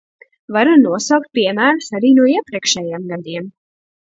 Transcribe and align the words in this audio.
Var 0.55 0.71
nosaukt 0.85 1.29
piemērus 1.39 1.91
arī 1.99 2.11
no 2.21 2.27
iepriekšējiem 2.33 3.07
gadiem. 3.13 3.53